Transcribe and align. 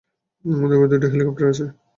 আমাদের 0.45 0.77
উপরে 0.77 0.91
দুটো 0.93 1.07
হেলিকপ্টার 1.11 1.45
আছে। 1.51 1.65